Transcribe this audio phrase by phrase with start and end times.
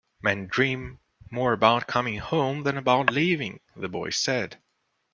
[0.23, 0.97] "Men dream
[1.29, 4.59] more about coming home than about leaving," the boy said.